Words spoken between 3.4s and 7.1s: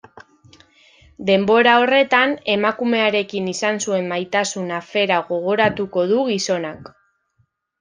izan zuen maitasun afera gogoratuko du gizonak.